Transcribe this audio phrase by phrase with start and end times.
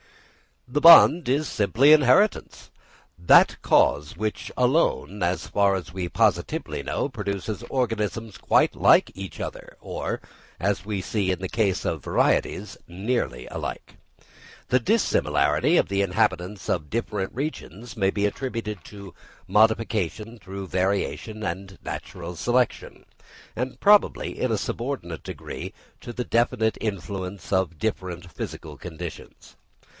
[0.67, 2.71] The bond is simply inheritance,
[3.19, 9.39] that cause which alone, as far as we positively know, produces organisms quite like each
[9.39, 10.21] other, or,
[10.59, 13.97] as we see in the case of varieties, nearly alike.
[14.69, 19.13] The dissimilarity of the inhabitants of different regions may be attributed to
[19.47, 23.05] modification through variation and natural selection,
[23.55, 29.57] and probably in a subordinate degree to the definite influence of different physical conditions.